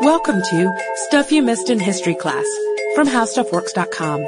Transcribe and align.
Welcome 0.00 0.42
to 0.42 0.72
Stuff 1.06 1.30
You 1.30 1.42
Missed 1.42 1.70
in 1.70 1.78
History 1.78 2.14
Class 2.14 2.44
from 2.94 3.06
HowStuffWorks.com. 3.06 4.24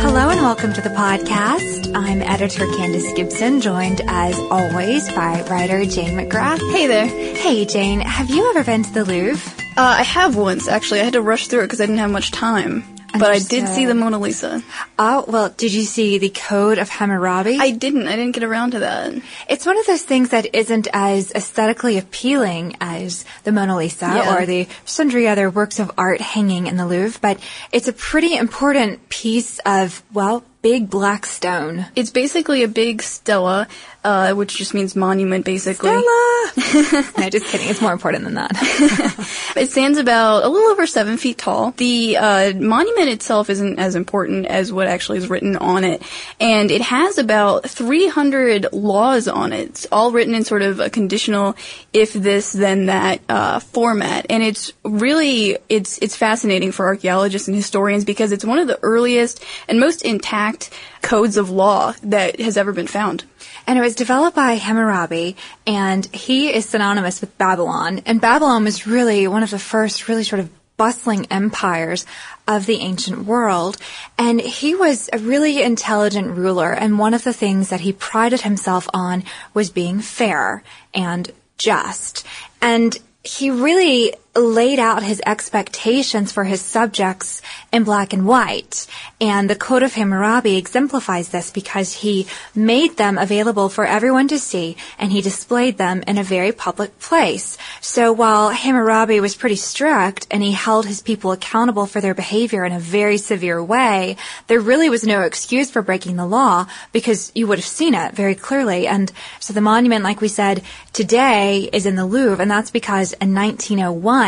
Hello 0.00 0.28
and 0.28 0.40
welcome 0.42 0.72
to 0.74 0.80
the 0.80 0.90
podcast. 0.90 1.92
I'm 1.96 2.22
editor 2.22 2.66
Candace 2.76 3.12
Gibson, 3.14 3.60
joined 3.60 4.00
as 4.06 4.38
always 4.38 5.08
by 5.12 5.42
writer 5.50 5.84
Jane 5.84 6.16
McGrath. 6.16 6.60
Hey 6.72 6.86
there. 6.86 7.06
Hey 7.06 7.64
Jane, 7.64 8.00
have 8.00 8.30
you 8.30 8.48
ever 8.50 8.62
been 8.62 8.84
to 8.84 8.92
the 8.92 9.04
Louvre? 9.04 9.52
Uh, 9.76 9.96
I 9.98 10.02
have 10.02 10.36
once, 10.36 10.68
actually. 10.68 11.00
I 11.00 11.04
had 11.04 11.14
to 11.14 11.22
rush 11.22 11.48
through 11.48 11.60
it 11.60 11.64
because 11.64 11.80
I 11.80 11.86
didn't 11.86 11.98
have 11.98 12.10
much 12.12 12.30
time. 12.30 12.84
But 13.16 13.30
I 13.30 13.38
did 13.38 13.68
see 13.68 13.86
the 13.86 13.94
Mona 13.94 14.18
Lisa. 14.18 14.62
Oh, 14.98 15.24
well, 15.28 15.48
did 15.50 15.72
you 15.72 15.82
see 15.84 16.18
the 16.18 16.30
Code 16.30 16.78
of 16.78 16.88
Hammurabi? 16.88 17.58
I 17.60 17.70
didn't. 17.70 18.08
I 18.08 18.16
didn't 18.16 18.32
get 18.32 18.42
around 18.42 18.72
to 18.72 18.80
that. 18.80 19.14
It's 19.48 19.64
one 19.64 19.78
of 19.78 19.86
those 19.86 20.02
things 20.02 20.30
that 20.30 20.52
isn't 20.54 20.88
as 20.92 21.30
aesthetically 21.32 21.96
appealing 21.96 22.76
as 22.80 23.24
the 23.44 23.52
Mona 23.52 23.76
Lisa 23.76 24.06
Yeah. 24.06 24.36
or 24.36 24.46
the 24.46 24.66
sundry 24.84 25.28
other 25.28 25.48
works 25.48 25.78
of 25.78 25.92
art 25.96 26.20
hanging 26.20 26.66
in 26.66 26.76
the 26.76 26.86
Louvre, 26.86 27.18
but 27.20 27.38
it's 27.70 27.86
a 27.88 27.92
pretty 27.92 28.36
important 28.36 29.08
piece 29.08 29.60
of, 29.64 30.02
well, 30.12 30.42
big 30.64 30.88
black 30.88 31.26
stone. 31.26 31.84
It's 31.94 32.08
basically 32.08 32.62
a 32.62 32.68
big 32.68 33.02
stela, 33.02 33.68
uh, 34.02 34.32
which 34.32 34.56
just 34.56 34.72
means 34.72 34.96
monument, 34.96 35.44
basically. 35.44 35.90
Stella! 35.90 37.12
no, 37.18 37.28
just 37.28 37.46
kidding. 37.46 37.68
It's 37.68 37.82
more 37.82 37.92
important 37.92 38.24
than 38.24 38.34
that. 38.34 38.50
It 39.56 39.70
stands 39.70 39.98
about 39.98 40.42
a 40.42 40.48
little 40.48 40.70
over 40.70 40.84
seven 40.86 41.16
feet 41.16 41.38
tall. 41.38 41.70
The 41.72 42.16
uh, 42.16 42.52
monument 42.54 43.08
itself 43.08 43.48
isn't 43.50 43.78
as 43.78 43.94
important 43.94 44.46
as 44.46 44.72
what 44.72 44.88
actually 44.88 45.18
is 45.18 45.30
written 45.30 45.56
on 45.56 45.84
it, 45.84 46.02
and 46.40 46.72
it 46.72 46.80
has 46.80 47.18
about 47.18 47.70
300 47.70 48.72
laws 48.72 49.28
on 49.28 49.52
it, 49.52 49.68
It's 49.68 49.86
all 49.92 50.10
written 50.10 50.34
in 50.34 50.44
sort 50.44 50.62
of 50.62 50.80
a 50.80 50.90
conditional 50.90 51.54
"if 51.92 52.12
this 52.14 52.52
then 52.52 52.86
that" 52.86 53.20
uh, 53.28 53.60
format. 53.60 54.26
And 54.28 54.42
it's 54.42 54.72
really 54.84 55.56
it's 55.68 55.98
it's 55.98 56.16
fascinating 56.16 56.72
for 56.72 56.86
archaeologists 56.86 57.48
and 57.48 57.56
historians 57.56 58.04
because 58.04 58.32
it's 58.32 58.44
one 58.44 58.58
of 58.58 58.66
the 58.66 58.78
earliest 58.82 59.42
and 59.68 59.78
most 59.78 60.02
intact 60.02 60.53
codes 61.02 61.36
of 61.36 61.50
law 61.50 61.94
that 62.02 62.40
has 62.40 62.56
ever 62.56 62.72
been 62.72 62.86
found. 62.86 63.24
And 63.66 63.78
it 63.78 63.82
was 63.82 63.94
developed 63.94 64.36
by 64.36 64.54
Hammurabi, 64.54 65.36
and 65.66 66.06
he 66.06 66.52
is 66.52 66.68
synonymous 66.68 67.20
with 67.20 67.36
Babylon. 67.38 68.02
And 68.04 68.20
Babylon 68.20 68.64
was 68.64 68.86
really 68.86 69.26
one 69.26 69.42
of 69.42 69.50
the 69.50 69.58
first 69.58 70.08
really 70.08 70.24
sort 70.24 70.40
of 70.40 70.50
bustling 70.76 71.26
empires 71.30 72.04
of 72.46 72.66
the 72.66 72.80
ancient 72.80 73.24
world. 73.24 73.76
And 74.18 74.40
he 74.40 74.74
was 74.74 75.08
a 75.12 75.18
really 75.18 75.62
intelligent 75.62 76.36
ruler, 76.36 76.72
and 76.72 76.98
one 76.98 77.14
of 77.14 77.24
the 77.24 77.32
things 77.32 77.70
that 77.70 77.80
he 77.80 77.92
prided 77.92 78.42
himself 78.42 78.88
on 78.92 79.24
was 79.54 79.70
being 79.70 80.00
fair 80.00 80.62
and 80.92 81.30
just. 81.56 82.26
And 82.60 82.98
he 83.22 83.50
really 83.50 84.14
laid 84.36 84.78
out 84.78 85.02
his 85.02 85.22
expectations 85.26 86.32
for 86.32 86.44
his 86.44 86.60
subjects 86.60 87.40
in 87.72 87.84
black 87.84 88.12
and 88.12 88.26
white. 88.26 88.86
And 89.20 89.48
the 89.48 89.56
Code 89.56 89.82
of 89.82 89.94
Hammurabi 89.94 90.56
exemplifies 90.56 91.28
this 91.28 91.50
because 91.50 91.92
he 91.92 92.26
made 92.54 92.96
them 92.96 93.16
available 93.16 93.68
for 93.68 93.86
everyone 93.86 94.28
to 94.28 94.38
see 94.38 94.76
and 94.98 95.12
he 95.12 95.20
displayed 95.20 95.78
them 95.78 96.02
in 96.06 96.18
a 96.18 96.24
very 96.24 96.52
public 96.52 96.98
place. 96.98 97.56
So 97.80 98.12
while 98.12 98.50
Hammurabi 98.50 99.20
was 99.20 99.36
pretty 99.36 99.56
strict 99.56 100.26
and 100.30 100.42
he 100.42 100.52
held 100.52 100.86
his 100.86 101.00
people 101.00 101.32
accountable 101.32 101.86
for 101.86 102.00
their 102.00 102.14
behavior 102.14 102.64
in 102.64 102.72
a 102.72 102.80
very 102.80 103.18
severe 103.18 103.62
way, 103.62 104.16
there 104.48 104.60
really 104.60 104.90
was 104.90 105.04
no 105.04 105.22
excuse 105.22 105.70
for 105.70 105.82
breaking 105.82 106.16
the 106.16 106.26
law 106.26 106.66
because 106.92 107.30
you 107.34 107.46
would 107.46 107.58
have 107.58 107.64
seen 107.64 107.94
it 107.94 108.14
very 108.14 108.34
clearly. 108.34 108.86
And 108.86 109.12
so 109.38 109.52
the 109.52 109.60
monument, 109.60 110.04
like 110.04 110.20
we 110.20 110.28
said, 110.28 110.62
today 110.92 111.68
is 111.72 111.86
in 111.86 111.94
the 111.94 112.06
Louvre 112.06 112.42
and 112.42 112.50
that's 112.50 112.70
because 112.70 113.12
in 113.14 113.34
1901, 113.34 114.23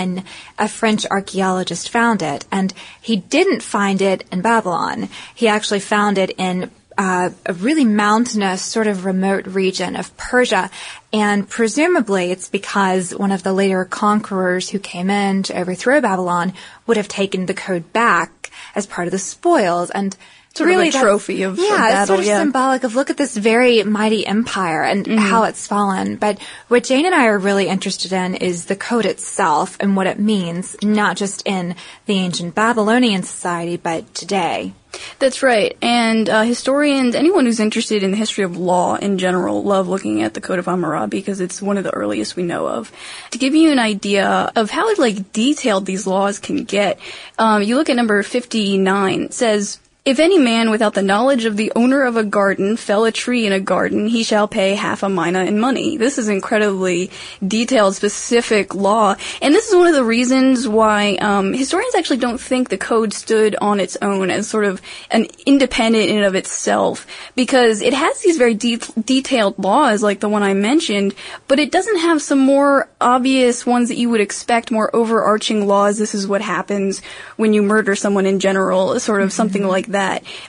a 0.59 0.69
French 0.69 1.07
archaeologist 1.07 1.89
found 1.89 2.23
it, 2.23 2.45
and 2.51 2.73
he 3.01 3.17
didn't 3.17 3.63
find 3.63 4.01
it 4.03 4.25
in 4.31 4.41
Babylon. 4.41 5.09
He 5.35 5.49
actually 5.49 5.81
found 5.81 6.19
it 6.19 6.31
in 6.39 6.71
uh, 6.99 7.31
a 7.45 7.53
really 7.53 7.85
mountainous, 7.85 8.63
sort 8.63 8.87
of 8.87 9.05
remote 9.05 9.47
region 9.47 9.97
of 9.97 10.17
Persia, 10.17 10.71
and 11.13 11.49
presumably 11.49 12.31
it's 12.31 12.49
because 12.49 13.15
one 13.15 13.33
of 13.33 13.43
the 13.43 13.53
later 13.53 13.85
conquerors 13.85 14.71
who 14.71 14.79
came 14.79 15.11
in 15.11 15.43
to 15.43 15.59
overthrow 15.59 16.01
Babylon 16.01 16.55
would 16.87 16.97
have 16.97 17.09
taken 17.09 17.47
the 17.47 17.55
code 17.55 17.93
back 17.93 18.51
as 18.75 18.87
part 18.87 19.09
of 19.09 19.13
the 19.13 19.19
spoils, 19.19 19.91
and 19.91 20.17
Sort 20.57 20.71
of 20.71 20.75
a 20.75 20.79
really 20.79 20.91
trophy 20.91 21.43
of- 21.43 21.55
of 21.55 21.59
yeah, 21.59 22.01
it's 22.01 22.09
sort 22.09 22.21
of 22.21 22.27
yeah. 22.27 22.39
symbolic 22.39 22.85
of 22.85 22.95
look 22.95 23.11
at 23.11 23.17
this 23.17 23.37
very 23.37 23.83
mighty 23.83 24.27
empire 24.27 24.83
and 24.83 25.07
how 25.07 25.45
it's 25.45 25.67
fallen. 25.67 26.17
But 26.17 26.39
what 26.69 26.85
Jane 26.85 27.07
and 27.07 27.15
I 27.15 27.27
are 27.27 27.39
really 27.39 27.69
interested 27.69 28.13
in 28.13 28.35
is 28.35 28.67
the 28.67 28.77
code 28.77 29.07
itself 29.07 29.77
and 29.81 29.97
what 29.97 30.07
it 30.07 30.19
means, 30.19 30.77
not 30.83 31.17
just 31.17 31.47
in 31.47 31.75
the 32.07 32.15
ancient 32.15 32.55
Babylonian 32.55 33.23
society, 33.23 33.77
but 33.77 34.15
today. 34.15 34.73
That's 35.19 35.43
right. 35.43 35.77
And 35.83 36.29
uh, 36.29 36.43
historians, 36.43 37.15
anyone 37.15 37.45
who's 37.45 37.61
interested 37.61 38.03
in 38.03 38.11
the 38.11 38.17
history 38.17 38.45
of 38.45 38.57
law 38.57 38.95
in 38.97 39.19
general, 39.19 39.63
love 39.63 39.89
looking 39.89 40.23
at 40.23 40.35
the 40.35 40.41
Code 40.41 40.59
of 40.59 40.67
Hammurabi 40.67 41.19
because 41.19 41.41
it's 41.41 41.61
one 41.61 41.77
of 41.77 41.85
the 41.85 41.95
earliest 41.95 42.37
we 42.37 42.43
know 42.43 42.67
of. 42.67 42.91
To 43.33 43.39
give 43.39 43.55
you 43.55 43.73
an 43.73 43.79
idea 43.79 44.53
of 44.57 44.71
how 44.71 44.95
like 44.97 45.33
detailed 45.33 45.87
these 45.87 46.07
laws 46.07 46.39
can 46.39 46.65
get, 46.65 46.99
um, 47.39 47.63
you 47.63 47.77
look 47.77 47.91
at 47.91 47.97
number 47.97 48.23
59. 48.23 49.23
It 49.23 49.35
says, 49.35 49.79
if 50.07 50.21
any 50.21 50.39
man 50.39 50.71
without 50.71 50.95
the 50.95 51.03
knowledge 51.03 51.47
of 51.47 51.57
the 51.57 51.73
owner 51.75 52.05
of 52.05 52.17
a 52.17 52.23
garden 52.23 52.77
fell 52.77 53.05
a 53.05 53.11
tree 53.11 53.45
in 53.45 53.53
a 53.53 53.59
garden, 53.59 54.07
he 54.07 54.23
shall 54.23 54.47
pay 54.47 54.77
half 54.77 55.03
a 55.03 55.09
mina 55.09 55.45
in 55.45 55.59
money. 55.59 55.97
This 55.97 56.17
is 56.17 56.29
incredibly 56.29 57.11
detailed, 57.47 57.97
specific 57.97 58.73
law, 58.73 59.17
and 59.43 59.53
this 59.53 59.69
is 59.69 59.75
one 59.75 59.89
of 59.89 59.95
the 59.95 60.05
reasons 60.05 60.69
why 60.69 61.17
um, 61.17 61.53
historians 61.53 61.97
actually 61.97 62.19
don't 62.19 62.41
think 62.41 62.69
the 62.69 62.79
code 62.79 63.13
stood 63.13 63.57
on 63.57 63.81
its 63.81 63.97
own 64.01 64.31
as 64.31 64.49
sort 64.49 64.65
of 64.65 64.81
an 65.11 65.27
independent 65.45 66.09
in 66.09 66.19
and 66.19 66.25
of 66.25 66.37
itself, 66.37 67.05
because 67.35 67.83
it 67.83 67.93
has 67.93 68.21
these 68.21 68.39
very 68.39 68.55
de- 68.55 68.77
detailed 68.77 69.59
laws 69.59 70.05
like 70.05 70.21
the 70.21 70.29
one 70.29 70.45
I 70.45 70.55
mentioned, 70.55 71.17
but 71.49 71.59
it 71.59 71.73
doesn't 71.73 71.99
have 71.99 72.23
some 72.23 72.39
more 72.39 72.89
obvious 73.01 73.67
ones 73.67 73.89
that 73.89 73.97
you 73.97 74.09
would 74.11 74.21
expect, 74.21 74.71
more 74.71 74.95
overarching 74.95 75.67
laws. 75.67 75.99
This 75.99 76.15
is 76.15 76.29
what 76.29 76.43
happens 76.43 77.03
when 77.37 77.53
you 77.53 77.63
murder 77.65 77.97
someone 77.97 78.27
in 78.27 78.39
general, 78.39 79.01
sort 79.01 79.23
of 79.23 79.33
something 79.33 79.67
like 79.67 79.87
that. 79.87 79.96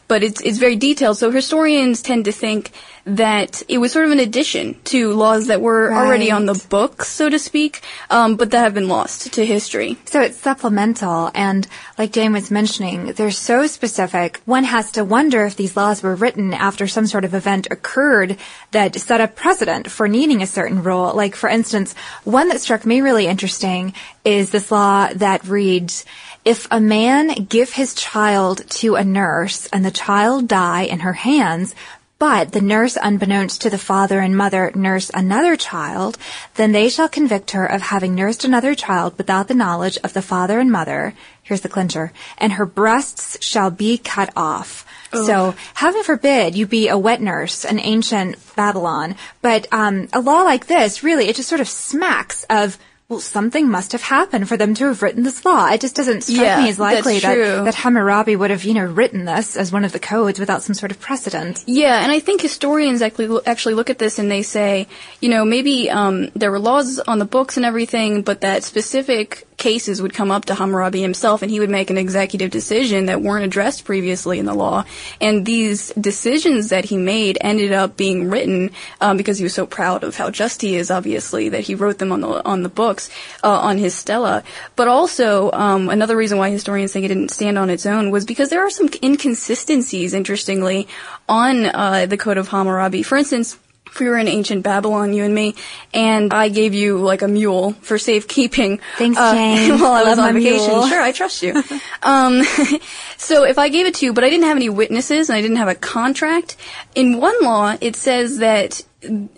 But 0.08 0.24
it's 0.24 0.42
it's 0.42 0.58
very 0.58 0.76
detailed. 0.76 1.18
So 1.18 1.32
historians 1.32 2.02
tend 2.02 2.26
to 2.26 2.32
think 2.32 2.72
that 3.06 3.64
it 3.70 3.78
was 3.78 3.94
sort 3.94 4.04
of 4.06 4.12
an 4.12 4.20
addition 4.20 4.76
to 4.84 5.14
laws 5.14 5.48
that 5.48 5.62
were 5.62 5.94
already 5.94 6.30
on 6.30 6.46
the 6.46 6.54
Right. 6.54 6.70
books, 6.70 7.08
so 7.08 7.30
to 7.30 7.40
speak, 7.40 7.80
um, 8.10 8.36
but 8.36 8.52
that 8.52 8.64
have 8.68 8.74
been 8.74 8.90
lost 8.90 9.32
to 9.34 9.46
history. 9.46 9.96
So 10.04 10.20
it's 10.20 10.38
supplemental, 10.38 11.32
and 11.34 11.66
like 11.98 12.12
Jane 12.12 12.34
was 12.34 12.52
mentioning, 12.52 13.14
they're 13.16 13.32
so 13.32 13.66
specific. 13.66 14.42
One 14.44 14.66
has 14.66 14.92
to 14.92 15.06
wonder 15.06 15.46
if 15.46 15.56
these 15.56 15.78
laws 15.78 16.04
were 16.04 16.16
written 16.16 16.54
after 16.54 16.86
some 16.86 17.08
sort 17.08 17.24
of 17.24 17.34
event 17.34 17.68
occurred 17.72 18.36
that 18.72 19.00
set 19.00 19.22
a 19.22 19.28
precedent 19.30 19.90
for 19.90 20.10
needing 20.10 20.42
a 20.42 20.48
certain 20.48 20.84
rule. 20.84 21.14
Like, 21.16 21.36
for 21.38 21.48
instance, 21.50 21.96
one 22.26 22.50
that 22.50 22.60
struck 22.60 22.86
me 22.86 23.00
really 23.00 23.28
interesting 23.28 23.94
is 24.26 24.50
this 24.52 24.70
law 24.70 25.08
that 25.16 25.46
reads, 25.48 26.04
if 26.48 26.66
a 26.72 26.80
man 26.80 27.44
give 27.44 27.74
his 27.74 27.94
child 27.94 28.64
to 28.70 28.96
a 28.96 29.04
nurse 29.04 29.66
and 29.68 29.84
the 29.84 29.92
child 29.92 30.48
die 30.48 30.84
in 30.84 31.02
her 31.02 31.12
hands, 31.12 31.76
but 32.20 32.54
the 32.54 32.62
nurse, 32.62 32.98
unbeknownst 33.00 33.62
to 33.62 33.70
the 33.70 33.78
father 33.78 34.22
and 34.22 34.36
mother, 34.36 34.72
nurse 34.74 35.12
another 35.14 35.58
child, 35.58 36.18
then 36.56 36.72
they 36.72 36.88
shall 36.88 37.10
convict 37.10 37.52
her 37.52 37.66
of 37.66 37.82
having 37.82 38.16
nursed 38.16 38.46
another 38.46 38.76
child 38.76 39.18
without 39.18 39.50
the 39.50 39.54
knowledge 39.54 39.98
of 40.06 40.14
the 40.14 40.22
father 40.22 40.58
and 40.62 40.72
mother. 40.72 41.14
Here's 41.44 41.62
the 41.62 41.70
clincher. 41.70 42.14
And 42.38 42.54
her 42.54 42.66
breasts 42.66 43.38
shall 43.46 43.70
be 43.70 43.98
cut 43.98 44.32
off. 44.38 44.86
So, 45.12 45.54
heaven 45.74 46.04
forbid 46.04 46.56
you 46.56 46.66
be 46.66 46.88
a 46.88 46.98
wet 46.98 47.22
nurse 47.22 47.66
in 47.66 47.78
ancient 47.78 48.38
Babylon. 48.56 49.16
But 49.42 49.68
um, 49.74 50.08
a 50.14 50.22
law 50.22 50.44
like 50.44 50.68
this, 50.68 51.04
really, 51.04 51.28
it 51.28 51.36
just 51.36 51.50
sort 51.50 51.62
of 51.62 51.68
smacks 51.68 52.46
of 52.50 52.78
well, 53.10 53.20
something 53.22 53.70
must 53.70 53.94
have 53.94 54.02
happened 54.02 54.50
for 54.50 54.58
them 54.58 54.74
to 54.74 54.88
have 54.88 55.02
written 55.02 55.24
this 55.24 55.46
law. 55.46 55.68
It 55.70 55.80
just 55.80 55.96
doesn't 55.96 56.22
strike 56.22 56.42
Yeah, 56.42 56.64
me 56.64 56.70
as 56.70 56.78
likely 56.78 57.20
that, 57.20 57.64
that 57.64 57.76
Hammurabi 57.76 58.36
would 58.36 58.50
have, 58.50 58.66
you 58.66 58.74
know, 58.74 58.84
written 58.84 59.24
this 59.24 59.56
as 59.56 59.72
one 59.72 59.86
of 59.86 59.94
the 59.94 60.00
codes 60.00 60.42
without 60.42 60.62
some 60.62 60.74
sort 60.74 60.92
of 60.92 61.00
precedent. 61.00 61.64
Yeah, 61.68 62.04
and 62.04 62.12
I 62.12 62.20
think 62.20 62.42
historians 62.42 63.02
actually 63.02 63.40
actually 63.46 63.76
look 63.76 63.90
at 63.90 63.98
this 63.98 64.20
and 64.20 64.30
they 64.30 64.42
say, 64.42 64.88
you 65.22 65.30
know, 65.30 65.46
maybe 65.46 65.90
um, 65.90 66.32
there 66.36 66.52
were 66.52 66.60
laws 66.60 67.00
on 67.00 67.20
the 67.20 67.26
books 67.26 67.56
and 67.56 67.66
everything, 67.66 68.24
but 68.24 68.42
that 68.42 68.66
specific 68.66 69.47
cases 69.58 70.02
would 70.02 70.14
come 70.14 70.32
up 70.32 70.46
to 70.46 70.56
Hammurabi 70.56 71.02
himself 71.02 71.42
and 71.42 71.52
he 71.52 71.60
would 71.60 71.70
make 71.70 71.90
an 71.90 71.98
executive 71.98 72.52
decision 72.52 73.08
that 73.08 73.22
weren't 73.22 73.44
addressed 73.44 73.86
previously 73.86 74.40
in 74.40 74.46
the 74.46 74.54
law. 74.54 74.86
And 75.20 75.46
these 75.46 75.90
decisions 76.00 76.70
that 76.70 76.86
he 76.86 76.98
made 76.98 77.38
ended 77.42 77.74
up 77.74 77.98
being 77.98 78.30
written 78.30 78.72
um, 79.02 79.18
because 79.18 79.38
he 79.40 79.44
was 79.44 79.56
so 79.56 79.66
proud 79.66 80.04
of 80.04 80.16
how 80.16 80.30
just 80.30 80.62
he 80.62 80.76
is, 80.76 80.92
obviously, 80.92 81.50
that 81.50 81.62
he 81.62 81.76
wrote 81.76 81.98
them 81.98 82.12
on 82.12 82.22
the 82.22 82.46
on 82.46 82.64
the 82.64 82.70
books 82.70 83.10
uh, 83.44 83.60
on 83.60 83.78
his 83.78 83.96
stela. 83.96 84.44
But 84.76 84.88
also 84.88 85.52
um, 85.52 85.90
another 85.90 86.16
reason 86.16 86.38
why 86.38 86.52
historians 86.52 86.94
think 86.94 87.06
it 87.06 87.10
didn't 87.10 87.32
stand 87.32 87.58
on 87.58 87.70
its 87.70 87.86
own 87.86 88.12
was 88.12 88.26
because 88.26 88.50
there 88.50 88.66
are 88.66 88.70
some 88.70 88.90
inconsistencies, 89.02 90.14
interestingly, 90.14 90.88
on 91.28 91.66
uh, 91.66 92.06
the 92.06 92.18
Code 92.18 92.38
of 92.38 92.50
Hammurabi. 92.50 93.04
For 93.04 93.18
instance, 93.18 93.58
if 93.92 94.00
we 94.00 94.08
were 94.08 94.18
in 94.18 94.28
ancient 94.28 94.64
Babylon, 94.64 95.14
you 95.14 95.24
and 95.24 95.34
me, 95.34 95.56
and 95.94 96.34
I 96.34 96.50
gave 96.50 96.74
you 96.74 96.98
like 96.98 97.22
a 97.22 97.28
mule 97.28 97.74
for 97.74 97.98
safekeeping. 97.98 98.80
Thanks, 98.98 99.18
uh, 99.18 99.34
Jane. 99.34 99.80
while 99.80 99.94
I, 99.94 100.02
I 100.02 100.04
was 100.04 100.20
on 100.20 100.34
vacation. 100.34 100.72
Mule. 100.72 100.88
Sure, 100.88 101.02
I 101.02 101.12
trust 101.12 101.44
you. 101.44 101.64
um, 102.04 102.44
so 103.18 103.44
if 103.44 103.58
I 103.58 103.70
gave 103.70 103.86
it 103.86 103.96
to 103.96 104.06
you, 104.06 104.14
but 104.14 104.24
I 104.24 104.30
didn't 104.30 104.46
have 104.46 104.58
any 104.58 104.70
witnesses 104.70 105.30
and 105.30 105.38
I 105.38 105.42
didn't 105.42 105.58
have 105.58 105.68
a 105.68 105.76
contract, 105.76 106.58
in 106.96 107.20
one 107.20 107.36
law 107.42 107.76
it 107.82 107.96
says 107.96 108.40
that 108.40 108.82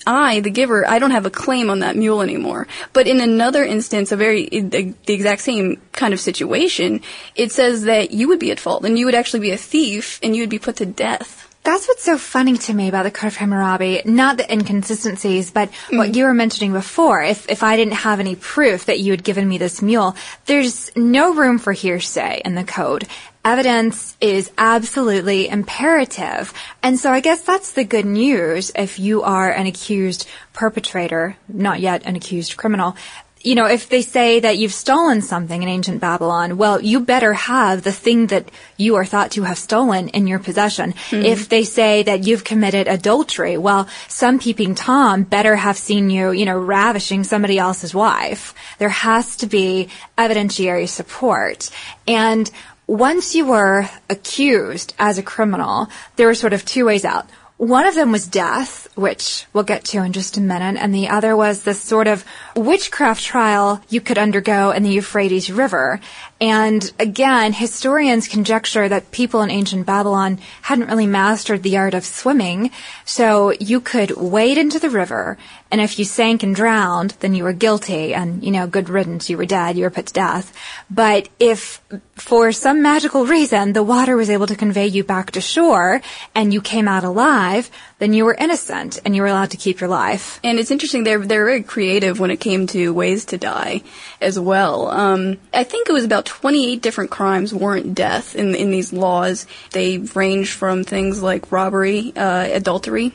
I, 0.08 0.40
the 0.40 0.50
giver, 0.50 0.88
I 0.88 1.00
don't 1.00 1.12
have 1.12 1.26
a 1.26 1.30
claim 1.30 1.70
on 1.70 1.80
that 1.80 1.96
mule 1.96 2.22
anymore. 2.22 2.68
But 2.94 3.08
in 3.08 3.20
another 3.20 3.64
instance, 3.64 4.12
a 4.12 4.16
very, 4.16 4.48
the, 4.48 4.94
the 5.06 5.14
exact 5.14 5.42
same 5.42 5.82
kind 5.92 6.14
of 6.14 6.20
situation, 6.20 7.02
it 7.36 7.52
says 7.52 7.84
that 7.84 8.12
you 8.12 8.30
would 8.30 8.40
be 8.40 8.52
at 8.52 8.60
fault 8.60 8.86
and 8.86 8.98
you 8.98 9.06
would 9.06 9.16
actually 9.16 9.42
be 9.42 9.52
a 9.52 9.58
thief 9.58 10.20
and 10.24 10.36
you 10.36 10.44
would 10.44 10.50
be 10.50 10.60
put 10.60 10.78
to 10.78 10.86
death. 10.86 11.39
That's 11.64 11.88
what's 11.88 12.04
so 12.04 12.18
funny 12.18 12.58
to 12.58 12.74
me 12.74 12.88
about 12.88 13.04
the 13.04 13.12
Code 13.12 13.28
of 13.28 13.36
Hammurabi. 13.36 14.02
Not 14.06 14.38
the 14.38 14.52
inconsistencies, 14.52 15.52
but 15.52 15.70
mm. 15.90 15.98
what 15.98 16.16
you 16.16 16.24
were 16.24 16.34
mentioning 16.34 16.72
before. 16.72 17.22
If, 17.22 17.50
if 17.50 17.64
I 17.64 17.76
didn't 17.76 17.96
have 17.96 18.20
any 18.20 18.36
proof 18.36 18.86
that 18.86 19.00
you 19.00 19.12
had 19.12 19.24
given 19.24 19.48
me 19.48 19.58
this 19.58 19.82
mule, 19.82 20.16
there's 20.46 20.96
no 20.96 21.34
room 21.34 21.60
for 21.60 21.74
hearsay 21.74 22.42
in 22.46 22.56
the 22.56 22.64
code. 22.64 23.08
Evidence 23.44 24.18
is 24.20 24.52
absolutely 24.58 25.48
imperative. 25.48 26.54
And 26.82 27.00
so 27.00 27.12
I 27.12 27.20
guess 27.20 27.42
that's 27.42 27.74
the 27.74 27.84
good 27.84 28.06
news 28.06 28.72
if 28.76 29.00
you 29.00 29.24
are 29.24 29.50
an 29.50 29.66
accused 29.66 30.28
perpetrator, 30.54 31.38
not 31.48 31.80
yet 31.80 32.04
an 32.06 32.16
accused 32.16 32.58
criminal, 32.58 32.96
you 33.42 33.56
know, 33.56 33.68
if 33.68 33.88
they 33.88 34.02
say 34.02 34.42
that 34.42 34.58
you've 34.58 34.74
stolen 34.74 35.22
something 35.22 35.64
in 35.64 35.70
ancient 35.70 36.02
Babylon, 36.02 36.58
well, 36.58 36.82
you 36.82 37.00
better 37.00 37.34
have 37.34 37.84
the 37.84 37.92
thing 37.92 38.28
that 38.28 38.50
you 38.76 38.96
are 38.96 39.06
thought 39.06 39.32
to 39.32 39.44
have 39.44 39.58
stolen 39.58 40.10
in 40.10 40.28
your 40.28 40.40
possession. 40.40 40.92
Mm-hmm. 40.92 41.24
If 41.24 41.48
they 41.48 41.64
say 41.64 42.04
that 42.04 42.26
you've 42.26 42.44
committed 42.44 42.88
adultery, 42.88 43.58
well, 43.58 43.88
some 44.10 44.40
peeping 44.40 44.76
Tom 44.76 45.24
better 45.24 45.56
have 45.56 45.78
seen 45.78 46.10
you, 46.10 46.32
you 46.32 46.46
know, 46.46 46.60
ravishing 46.60 47.24
somebody 47.24 47.58
else's 47.58 47.96
wife. 47.96 48.54
There 48.78 48.90
has 48.90 49.38
to 49.38 49.48
be 49.48 49.88
evidentiary 50.18 50.90
support. 50.90 51.70
And 52.08 52.52
once 52.88 53.36
you 53.36 53.46
were 53.46 53.90
accused 54.10 54.94
as 55.00 55.18
a 55.18 55.24
criminal, 55.24 55.88
there 56.18 56.28
were 56.28 56.36
sort 56.36 56.54
of 56.54 56.66
two 56.66 56.86
ways 56.86 57.06
out. 57.06 57.30
One 57.60 57.86
of 57.86 57.94
them 57.94 58.14
was 58.14 58.26
death, 58.26 58.88
which 58.96 59.46
we'll 59.52 59.66
get 59.66 59.84
to 59.92 60.02
in 60.02 60.14
just 60.14 60.38
a 60.38 60.42
minute, 60.42 60.78
and 60.82 60.96
the 60.96 61.10
other 61.10 61.36
was 61.36 61.64
this 61.64 61.82
sort 61.82 62.08
of 62.08 62.24
witchcraft 62.56 63.22
trial 63.22 63.82
you 63.90 64.00
could 64.00 64.18
undergo 64.18 64.72
in 64.72 64.84
the 64.84 64.92
Euphrates 64.92 65.52
River. 65.52 66.00
And 66.40 66.90
again, 67.00 67.52
historians 67.52 68.30
conjecture 68.30 68.88
that 68.88 69.12
people 69.12 69.42
in 69.42 69.52
ancient 69.52 69.86
Babylon 69.86 70.40
hadn't 70.62 70.88
really 70.88 71.06
mastered 71.06 71.64
the 71.64 71.76
art 71.76 71.94
of 71.94 72.06
swimming, 72.06 72.72
so 73.04 73.52
you 73.60 73.82
could 73.82 74.12
wade 74.12 74.58
into 74.58 74.80
the 74.80 74.90
river, 74.90 75.38
and 75.72 75.82
if 75.82 76.00
you 76.00 76.06
sank 76.06 76.42
and 76.42 76.56
drowned, 76.56 77.12
then 77.20 77.36
you 77.36 77.44
were 77.44 77.54
guilty, 77.54 78.14
and, 78.14 78.44
you 78.44 78.52
know, 78.52 78.66
good 78.66 78.90
riddance, 78.90 79.30
you 79.30 79.38
were 79.38 79.46
dead, 79.46 79.78
you 79.78 79.84
were 79.84 79.92
put 79.92 80.08
to 80.08 80.14
death. 80.14 80.52
But 80.90 81.30
if, 81.40 81.82
for 82.16 82.52
some 82.52 82.82
magical 82.82 83.26
reason, 83.26 83.74
the 83.74 83.84
water 83.84 84.16
was 84.16 84.32
able 84.32 84.48
to 84.48 84.56
convey 84.56 84.88
you 84.88 85.04
back 85.04 85.32
to 85.32 85.42
shore, 85.42 86.02
and 86.34 86.54
you 86.54 86.62
came 86.62 86.88
out 86.88 87.04
alive, 87.04 87.70
then 88.00 88.14
you 88.14 88.26
were 88.26 88.34
innocent, 88.34 89.00
and 89.06 89.16
you 89.16 89.22
were 89.22 89.28
allowed 89.28 89.52
to 89.52 89.58
keep 89.58 89.80
your 89.80 89.90
life. 89.90 90.40
And 90.44 90.58
it's 90.58 90.72
interesting, 90.72 91.04
they're, 91.04 91.20
they're 91.20 91.46
very 91.46 91.64
creative 91.64 92.20
when 92.20 92.32
it 92.32 92.40
came 92.40 92.66
to 92.68 92.92
ways 92.92 93.26
to 93.26 93.38
die 93.38 93.84
as 94.20 94.40
well. 94.40 94.90
Um, 94.90 95.38
I 95.54 95.64
think 95.64 95.88
it 95.88 95.94
was 95.94 96.04
about 96.04 96.26
28 96.26 96.82
different 96.82 97.12
crimes 97.12 97.54
warrant 97.54 97.94
death 97.94 98.36
in, 98.36 98.56
in 98.56 98.72
these 98.72 98.92
laws. 98.92 99.46
They 99.72 100.00
range 100.00 100.52
from 100.54 100.84
things 100.84 101.22
like 101.22 101.52
robbery, 101.52 102.12
uh, 102.16 102.48
adultery, 102.52 103.14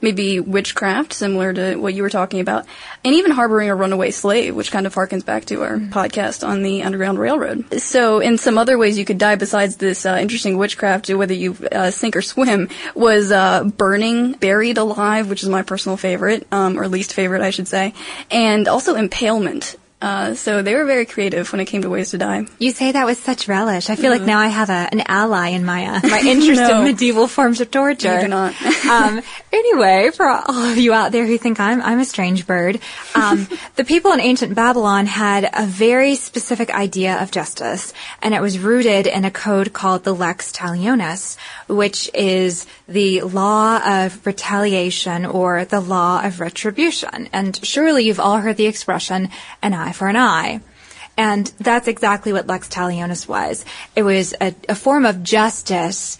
maybe 0.00 0.40
witchcraft, 0.40 1.12
similar 1.12 1.52
to 1.52 1.76
what 1.76 1.94
you 1.94 2.02
were 2.02 2.10
talking 2.10 2.40
about, 2.40 2.66
and 3.04 3.14
even 3.14 3.30
harboring 3.30 3.68
a 3.68 3.74
runaway 3.74 4.10
slave, 4.10 4.54
which 4.54 4.70
kind 4.70 4.86
of 4.86 4.94
harkens 4.94 5.24
back 5.24 5.44
to 5.46 5.62
our 5.62 5.76
mm-hmm. 5.76 5.92
podcast 5.92 6.46
on 6.46 6.62
the 6.62 6.82
Underground 6.82 7.18
Railroad. 7.18 7.80
So, 7.80 8.20
in 8.20 8.38
some 8.38 8.58
other 8.58 8.78
ways 8.78 8.98
you 8.98 9.04
could 9.04 9.18
die 9.18 9.36
besides 9.36 9.76
this 9.76 10.06
uh, 10.06 10.18
interesting 10.20 10.58
witchcraft, 10.58 11.08
whether 11.08 11.34
you 11.34 11.56
uh, 11.72 11.90
sink 11.90 12.16
or 12.16 12.22
swim, 12.22 12.68
was 12.94 13.32
uh, 13.32 13.64
burning, 13.64 14.32
buried 14.32 14.78
alive, 14.78 15.28
which 15.28 15.42
is 15.42 15.48
my 15.48 15.62
personal 15.62 15.96
favorite, 15.96 16.46
um, 16.52 16.78
or 16.78 16.88
least 16.88 17.12
favorite, 17.12 17.42
I 17.42 17.50
should 17.50 17.68
say, 17.68 17.94
and 18.30 18.68
also 18.68 18.94
impalement. 18.94 19.76
Uh, 19.98 20.34
so 20.34 20.60
they 20.60 20.74
were 20.74 20.84
very 20.84 21.06
creative 21.06 21.50
when 21.52 21.60
it 21.60 21.64
came 21.64 21.80
to 21.80 21.88
ways 21.88 22.10
to 22.10 22.18
die. 22.18 22.46
You 22.58 22.70
say 22.72 22.92
that 22.92 23.06
with 23.06 23.18
such 23.18 23.48
relish. 23.48 23.88
I 23.88 23.96
feel 23.96 24.12
mm-hmm. 24.12 24.20
like 24.20 24.26
now 24.26 24.38
I 24.38 24.48
have 24.48 24.68
a, 24.68 24.88
an 24.92 25.02
ally 25.06 25.48
in 25.48 25.64
my 25.64 25.86
uh, 25.86 26.00
my 26.04 26.20
interest 26.20 26.60
no. 26.68 26.80
in 26.80 26.84
medieval 26.84 27.26
forms 27.26 27.62
of 27.62 27.70
torture. 27.70 28.14
You 28.14 28.20
do 28.22 28.28
not. 28.28 28.54
um, 28.86 29.22
anyway, 29.50 30.10
for 30.14 30.26
all 30.28 30.64
of 30.64 30.76
you 30.76 30.92
out 30.92 31.12
there 31.12 31.26
who 31.26 31.38
think 31.38 31.60
I'm 31.60 31.80
I'm 31.80 31.98
a 31.98 32.04
strange 32.04 32.46
bird, 32.46 32.78
um, 33.14 33.48
the 33.76 33.84
people 33.84 34.12
in 34.12 34.20
ancient 34.20 34.54
Babylon 34.54 35.06
had 35.06 35.48
a 35.50 35.64
very 35.64 36.14
specific 36.14 36.74
idea 36.74 37.22
of 37.22 37.30
justice, 37.30 37.94
and 38.20 38.34
it 38.34 38.42
was 38.42 38.58
rooted 38.58 39.06
in 39.06 39.24
a 39.24 39.30
code 39.30 39.72
called 39.72 40.04
the 40.04 40.14
Lex 40.14 40.52
Talionis, 40.52 41.38
which 41.68 42.10
is 42.12 42.66
the 42.86 43.22
law 43.22 44.04
of 44.04 44.24
retaliation 44.26 45.24
or 45.24 45.64
the 45.64 45.80
law 45.80 46.22
of 46.22 46.38
retribution. 46.38 47.30
And 47.32 47.58
surely 47.64 48.04
you've 48.04 48.20
all 48.20 48.38
heard 48.38 48.58
the 48.58 48.66
expression, 48.66 49.30
an 49.62 49.72
eye 49.72 49.85
for 49.92 50.08
an 50.08 50.16
eye. 50.16 50.60
And 51.16 51.46
that's 51.58 51.88
exactly 51.88 52.32
what 52.32 52.46
Lex 52.46 52.68
Talionis 52.68 53.26
was. 53.26 53.64
It 53.94 54.02
was 54.02 54.34
a, 54.40 54.54
a 54.68 54.74
form 54.74 55.06
of 55.06 55.22
justice 55.22 56.18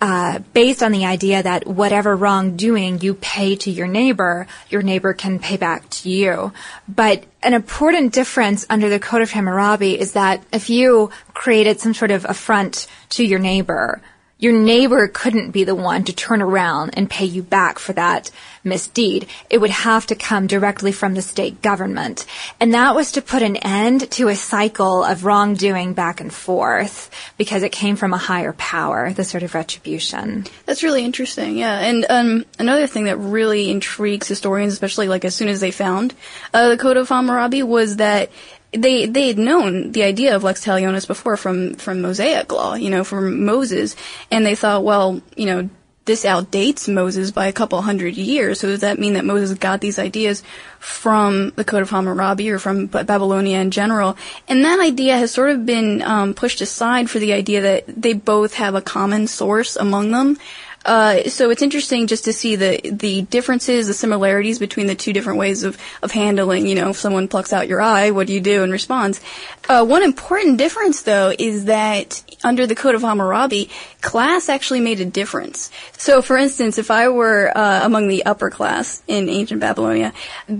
uh, 0.00 0.38
based 0.52 0.82
on 0.82 0.92
the 0.92 1.06
idea 1.06 1.42
that 1.42 1.66
whatever 1.66 2.14
wrongdoing 2.14 3.00
you 3.00 3.14
pay 3.14 3.56
to 3.56 3.70
your 3.70 3.86
neighbor, 3.86 4.46
your 4.68 4.82
neighbor 4.82 5.14
can 5.14 5.38
pay 5.38 5.56
back 5.56 5.88
to 5.88 6.10
you. 6.10 6.52
But 6.86 7.24
an 7.42 7.54
important 7.54 8.12
difference 8.12 8.66
under 8.68 8.90
the 8.90 9.00
Code 9.00 9.22
of 9.22 9.30
Hammurabi 9.30 9.98
is 9.98 10.12
that 10.12 10.42
if 10.52 10.68
you 10.68 11.10
created 11.32 11.80
some 11.80 11.94
sort 11.94 12.10
of 12.10 12.26
affront 12.26 12.86
to 13.10 13.24
your 13.24 13.38
neighbor, 13.38 14.02
your 14.38 14.52
neighbor 14.52 15.08
couldn't 15.08 15.52
be 15.52 15.64
the 15.64 15.74
one 15.74 16.04
to 16.04 16.12
turn 16.12 16.42
around 16.42 16.90
and 16.96 17.08
pay 17.08 17.24
you 17.24 17.42
back 17.42 17.78
for 17.78 17.92
that 17.92 18.30
misdeed. 18.64 19.26
It 19.48 19.58
would 19.58 19.70
have 19.70 20.06
to 20.06 20.14
come 20.14 20.46
directly 20.46 20.90
from 20.90 21.14
the 21.14 21.22
state 21.22 21.62
government. 21.62 22.26
And 22.58 22.74
that 22.74 22.94
was 22.94 23.12
to 23.12 23.22
put 23.22 23.42
an 23.42 23.56
end 23.56 24.10
to 24.12 24.28
a 24.28 24.36
cycle 24.36 25.04
of 25.04 25.24
wrongdoing 25.24 25.94
back 25.94 26.20
and 26.20 26.32
forth 26.32 27.10
because 27.38 27.62
it 27.62 27.72
came 27.72 27.96
from 27.96 28.12
a 28.12 28.18
higher 28.18 28.54
power, 28.54 29.12
the 29.12 29.24
sort 29.24 29.42
of 29.42 29.54
retribution. 29.54 30.46
That's 30.66 30.82
really 30.82 31.04
interesting, 31.04 31.56
yeah. 31.56 31.78
And 31.80 32.06
um, 32.08 32.44
another 32.58 32.86
thing 32.86 33.04
that 33.04 33.18
really 33.18 33.70
intrigues 33.70 34.26
historians, 34.26 34.72
especially 34.72 35.08
like 35.08 35.24
as 35.24 35.34
soon 35.34 35.48
as 35.48 35.60
they 35.60 35.70
found 35.70 36.14
uh, 36.52 36.70
the 36.70 36.78
Code 36.78 36.96
of 36.96 37.08
Hammurabi, 37.08 37.62
was 37.62 37.96
that 37.96 38.30
they 38.76 39.06
they 39.06 39.28
had 39.28 39.38
known 39.38 39.92
the 39.92 40.02
idea 40.02 40.34
of 40.36 40.44
lex 40.44 40.64
talionis 40.64 41.06
before 41.06 41.36
from 41.36 41.74
from 41.74 42.02
Mosaic 42.02 42.52
law, 42.52 42.74
you 42.74 42.90
know, 42.90 43.04
from 43.04 43.44
Moses, 43.44 43.96
and 44.30 44.44
they 44.44 44.54
thought, 44.54 44.84
well, 44.84 45.20
you 45.36 45.46
know, 45.46 45.68
this 46.04 46.24
outdates 46.24 46.92
Moses 46.92 47.30
by 47.30 47.46
a 47.46 47.52
couple 47.52 47.80
hundred 47.80 48.16
years. 48.16 48.60
So 48.60 48.68
does 48.68 48.80
that 48.80 48.98
mean 48.98 49.14
that 49.14 49.24
Moses 49.24 49.56
got 49.58 49.80
these 49.80 49.98
ideas 49.98 50.42
from 50.78 51.50
the 51.56 51.64
Code 51.64 51.82
of 51.82 51.90
Hammurabi 51.90 52.50
or 52.50 52.58
from 52.58 52.86
Babylonia 52.86 53.60
in 53.60 53.70
general? 53.70 54.16
And 54.46 54.64
that 54.64 54.80
idea 54.80 55.16
has 55.16 55.30
sort 55.30 55.50
of 55.50 55.64
been 55.64 56.02
um, 56.02 56.34
pushed 56.34 56.60
aside 56.60 57.08
for 57.08 57.18
the 57.18 57.32
idea 57.32 57.62
that 57.62 57.84
they 57.88 58.12
both 58.12 58.54
have 58.54 58.74
a 58.74 58.82
common 58.82 59.26
source 59.26 59.76
among 59.76 60.10
them. 60.10 60.38
Uh, 60.84 61.28
so 61.28 61.50
it's 61.50 61.62
interesting 61.62 62.06
just 62.06 62.24
to 62.24 62.32
see 62.32 62.56
the 62.56 62.80
the 62.90 63.22
differences, 63.22 63.86
the 63.86 63.94
similarities 63.94 64.58
between 64.58 64.86
the 64.86 64.94
two 64.94 65.12
different 65.12 65.38
ways 65.38 65.64
of 65.64 65.78
of 66.02 66.10
handling. 66.10 66.66
You 66.66 66.74
know, 66.74 66.90
if 66.90 66.98
someone 66.98 67.28
plucks 67.28 67.52
out 67.52 67.68
your 67.68 67.80
eye, 67.80 68.10
what 68.10 68.26
do 68.26 68.32
you 68.32 68.40
do 68.40 68.62
in 68.62 68.70
response? 68.70 69.20
Uh, 69.68 69.84
one 69.84 70.02
important 70.02 70.58
difference, 70.58 71.02
though, 71.02 71.32
is 71.38 71.66
that 71.66 72.22
under 72.44 72.66
the 72.66 72.74
Code 72.74 72.94
of 72.94 73.00
Hammurabi, 73.00 73.70
class 74.02 74.50
actually 74.50 74.80
made 74.80 75.00
a 75.00 75.06
difference. 75.06 75.70
So, 75.96 76.20
for 76.20 76.36
instance, 76.36 76.76
if 76.76 76.90
I 76.90 77.08
were 77.08 77.50
uh, 77.56 77.80
among 77.82 78.08
the 78.08 78.26
upper 78.26 78.50
class 78.50 79.02
in 79.08 79.30
ancient 79.30 79.60
Babylonia, 79.60 80.12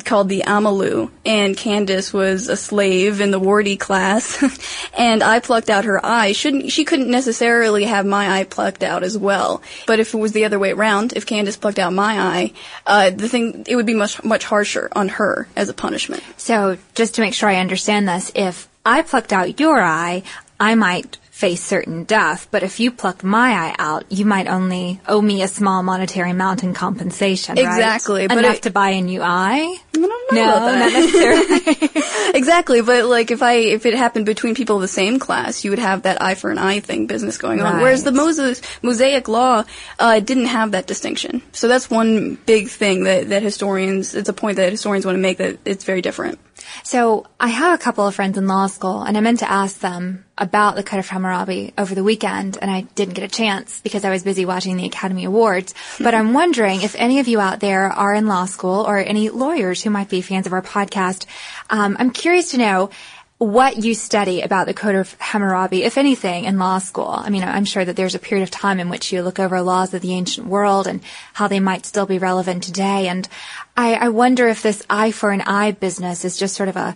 called 0.04 0.30
the 0.30 0.44
Amelu, 0.46 1.10
and 1.26 1.54
Candace 1.54 2.14
was 2.14 2.48
a 2.48 2.56
slave 2.56 3.20
in 3.20 3.30
the 3.30 3.40
wardu 3.40 3.78
class, 3.78 4.42
and 4.96 5.22
I 5.22 5.40
plucked 5.40 5.68
out 5.68 5.84
her 5.84 6.04
eye, 6.04 6.32
shouldn't 6.32 6.72
she 6.72 6.84
couldn't 6.84 7.10
necessarily 7.10 7.84
have 7.84 8.06
my 8.06 8.38
eye 8.38 8.44
plucked 8.44 8.82
out 8.82 9.02
as 9.02 9.18
well. 9.18 9.62
But 9.86 10.00
if 10.00 10.13
it 10.14 10.22
was 10.22 10.32
the 10.32 10.44
other 10.44 10.58
way 10.58 10.72
around, 10.72 11.12
if 11.14 11.26
Candace 11.26 11.56
plucked 11.56 11.78
out 11.78 11.92
my 11.92 12.18
eye, 12.18 12.52
uh, 12.86 13.10
the 13.10 13.28
thing 13.28 13.64
it 13.68 13.76
would 13.76 13.86
be 13.86 13.94
much 13.94 14.22
much 14.24 14.44
harsher 14.44 14.88
on 14.92 15.08
her 15.08 15.48
as 15.56 15.68
a 15.68 15.74
punishment. 15.74 16.22
So, 16.36 16.78
just 16.94 17.16
to 17.16 17.20
make 17.20 17.34
sure 17.34 17.48
I 17.48 17.56
understand 17.56 18.08
this, 18.08 18.32
if 18.34 18.68
I 18.86 19.02
plucked 19.02 19.32
out 19.32 19.60
your 19.60 19.80
eye, 19.80 20.22
I 20.58 20.74
might 20.74 21.18
face 21.44 21.62
certain 21.62 22.04
death, 22.04 22.48
but 22.50 22.62
if 22.62 22.80
you 22.80 22.90
plucked 22.90 23.22
my 23.22 23.50
eye 23.50 23.74
out, 23.78 24.10
you 24.10 24.24
might 24.24 24.48
only 24.48 24.98
owe 25.06 25.20
me 25.20 25.42
a 25.42 25.48
small 25.48 25.82
monetary 25.82 26.30
amount 26.30 26.64
in 26.64 26.72
compensation. 26.72 27.56
right? 27.56 27.66
Exactly, 27.66 28.26
but 28.26 28.38
enough 28.38 28.56
it- 28.56 28.62
to 28.62 28.70
buy 28.70 28.90
a 28.90 29.02
new 29.02 29.20
eye. 29.20 29.60
I 29.60 29.78
don't 29.92 30.32
know 30.32 30.42
No, 30.42 30.78
not 30.78 30.92
necessarily. 30.92 31.90
exactly, 32.34 32.80
but 32.80 33.04
like 33.04 33.30
if 33.30 33.42
I 33.42 33.56
if 33.76 33.84
it 33.84 33.92
happened 33.94 34.24
between 34.24 34.54
people 34.54 34.76
of 34.76 34.82
the 34.82 34.88
same 34.88 35.18
class, 35.18 35.64
you 35.64 35.70
would 35.70 35.78
have 35.78 36.02
that 36.02 36.22
eye 36.22 36.34
for 36.34 36.50
an 36.50 36.56
eye 36.56 36.80
thing 36.80 37.06
business 37.06 37.36
going 37.36 37.60
on. 37.60 37.74
Right. 37.74 37.82
Whereas 37.82 38.04
the 38.04 38.12
Moses 38.12 38.62
Mosaic 38.82 39.28
law 39.28 39.64
uh, 39.98 40.20
didn't 40.20 40.46
have 40.46 40.70
that 40.70 40.86
distinction. 40.86 41.42
So 41.52 41.68
that's 41.68 41.90
one 41.90 42.36
big 42.46 42.68
thing 42.68 43.04
that 43.04 43.28
that 43.28 43.42
historians. 43.42 44.14
It's 44.14 44.30
a 44.30 44.32
point 44.32 44.56
that 44.56 44.70
historians 44.70 45.04
want 45.04 45.16
to 45.16 45.22
make 45.22 45.38
that 45.38 45.58
it's 45.66 45.84
very 45.84 46.00
different. 46.00 46.38
So 46.82 47.26
I 47.38 47.48
have 47.48 47.74
a 47.74 47.82
couple 47.82 48.06
of 48.06 48.14
friends 48.14 48.38
in 48.38 48.46
law 48.46 48.66
school, 48.66 49.02
and 49.02 49.16
I 49.16 49.20
meant 49.20 49.40
to 49.40 49.50
ask 49.50 49.80
them 49.80 50.24
about 50.36 50.74
the 50.74 50.82
Code 50.82 51.00
of 51.00 51.08
Hammurabi 51.08 51.74
over 51.78 51.94
the 51.94 52.02
weekend, 52.02 52.58
and 52.60 52.70
I 52.70 52.82
didn't 52.94 53.14
get 53.14 53.24
a 53.24 53.28
chance 53.28 53.80
because 53.80 54.04
I 54.04 54.10
was 54.10 54.22
busy 54.22 54.44
watching 54.44 54.76
the 54.76 54.86
Academy 54.86 55.24
Awards. 55.24 55.74
But 56.04 56.14
I'm 56.14 56.34
wondering 56.34 56.82
if 56.82 56.94
any 56.96 57.20
of 57.20 57.28
you 57.28 57.40
out 57.40 57.60
there 57.60 57.90
are 57.90 58.14
in 58.14 58.26
law 58.26 58.44
school 58.46 58.82
or 58.86 58.98
any 58.98 59.30
lawyers 59.30 59.82
who 59.82 59.90
might 59.90 60.10
be 60.10 60.20
fans 60.20 60.46
of 60.46 60.52
our 60.52 60.60
podcast. 60.60 61.26
Um, 61.70 61.96
I'm 61.98 62.10
curious 62.10 62.50
to 62.50 62.58
know 62.58 62.90
what 63.38 63.82
you 63.82 63.94
study 63.94 64.42
about 64.42 64.66
the 64.66 64.74
Code 64.74 64.94
of 64.94 65.14
Hammurabi, 65.18 65.82
if 65.82 65.98
anything, 65.98 66.44
in 66.44 66.58
law 66.58 66.78
school. 66.78 67.08
I 67.08 67.30
mean, 67.30 67.42
I'm 67.42 67.64
sure 67.64 67.84
that 67.84 67.96
there's 67.96 68.14
a 68.14 68.20
period 68.20 68.44
of 68.44 68.50
time 68.50 68.78
in 68.78 68.88
which 68.88 69.12
you 69.12 69.22
look 69.22 69.40
over 69.40 69.60
laws 69.60 69.92
of 69.92 70.02
the 70.02 70.14
ancient 70.14 70.46
world 70.46 70.86
and 70.86 71.00
how 71.32 71.48
they 71.48 71.60
might 71.60 71.84
still 71.84 72.06
be 72.06 72.18
relevant 72.18 72.62
today. 72.62 73.08
And 73.08 73.28
I, 73.76 73.94
I 73.94 74.08
wonder 74.10 74.46
if 74.46 74.62
this 74.62 74.84
eye 74.88 75.10
for 75.10 75.32
an 75.32 75.40
eye 75.42 75.72
business 75.72 76.24
is 76.24 76.36
just 76.36 76.54
sort 76.54 76.68
of 76.68 76.76
a, 76.76 76.94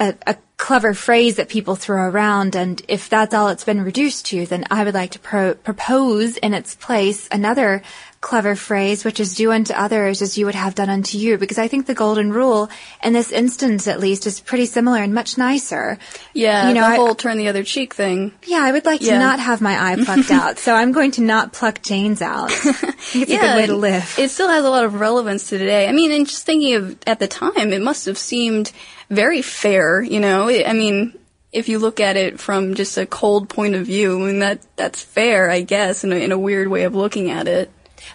a, 0.00 0.14
a 0.26 0.36
clever 0.56 0.92
phrase 0.92 1.36
that 1.36 1.48
people 1.48 1.76
throw 1.76 2.02
around. 2.08 2.56
And 2.56 2.82
if 2.88 3.08
that's 3.08 3.32
all 3.34 3.48
it's 3.48 3.64
been 3.64 3.82
reduced 3.82 4.26
to, 4.26 4.44
then 4.46 4.64
I 4.70 4.82
would 4.84 4.94
like 4.94 5.12
to 5.12 5.18
pro- 5.20 5.54
propose 5.54 6.36
in 6.36 6.52
its 6.52 6.74
place 6.74 7.28
another 7.30 7.82
clever 8.20 8.56
phrase, 8.56 9.04
which 9.04 9.20
is 9.20 9.36
do 9.36 9.52
unto 9.52 9.72
others 9.72 10.20
as 10.20 10.36
you 10.36 10.46
would 10.46 10.56
have 10.56 10.74
done 10.74 10.90
unto 10.90 11.16
you. 11.16 11.38
Because 11.38 11.58
I 11.58 11.68
think 11.68 11.86
the 11.86 11.94
golden 11.94 12.32
rule, 12.32 12.68
in 13.04 13.12
this 13.12 13.30
instance 13.30 13.86
at 13.86 14.00
least, 14.00 14.26
is 14.26 14.40
pretty 14.40 14.66
similar 14.66 14.98
and 15.00 15.14
much 15.14 15.38
nicer. 15.38 15.96
Yeah, 16.34 16.66
You 16.68 16.74
know, 16.74 16.80
the 16.80 16.86
I- 16.88 16.96
whole 16.96 17.14
turn 17.14 17.38
the 17.38 17.46
other 17.46 17.62
cheek 17.62 17.94
thing. 17.94 18.32
Yeah, 18.44 18.58
I 18.62 18.72
would 18.72 18.84
like 18.84 19.00
to 19.02 19.16
not 19.20 19.38
have 19.38 19.60
my 19.60 19.80
eye 19.92 19.96
plucked 20.04 20.32
out, 20.32 20.58
so 20.58 20.74
I'm 20.74 20.90
going 20.90 21.12
to 21.12 21.22
not 21.22 21.52
pluck 21.52 21.82
Jane's 21.82 22.20
out. 22.20 22.50
I 22.52 22.94
it's 23.14 23.30
a 23.30 23.36
good 23.38 23.56
way 23.56 23.66
to 23.66 23.76
live. 23.76 24.12
It 24.18 24.30
still 24.30 24.48
has 24.48 24.64
a 24.64 24.70
lot 24.70 24.84
of 24.84 24.94
relevance 24.98 25.50
to 25.50 25.58
today. 25.58 25.86
I 25.88 25.92
mean, 25.92 26.10
and 26.10 26.26
just 26.26 26.44
thinking 26.44 26.74
of 26.74 26.98
at 27.06 27.20
the 27.20 27.28
time, 27.28 27.72
it 27.72 27.80
must 27.80 28.06
have 28.06 28.18
seemed 28.18 28.72
very 29.10 29.42
fair. 29.42 30.02
You 30.02 30.20
know, 30.20 30.48
I 30.48 30.72
mean, 30.72 31.18
if 31.52 31.68
you 31.68 31.78
look 31.78 32.00
at 32.00 32.16
it 32.16 32.38
from 32.40 32.74
just 32.74 32.98
a 32.98 33.06
cold 33.06 33.48
point 33.48 33.74
of 33.74 33.86
view, 33.86 34.22
I 34.22 34.26
mean 34.26 34.38
that 34.40 34.60
that's 34.76 35.02
fair, 35.02 35.50
I 35.50 35.62
guess, 35.62 36.04
in 36.04 36.12
a, 36.12 36.16
in 36.16 36.32
a 36.32 36.38
weird 36.38 36.68
way 36.68 36.84
of 36.84 36.94
looking 36.94 37.30
at 37.30 37.48
it. 37.48 37.70